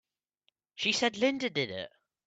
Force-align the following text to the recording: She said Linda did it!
She 0.73 0.93
said 0.93 1.15
Linda 1.15 1.47
did 1.51 1.69
it! 1.69 1.91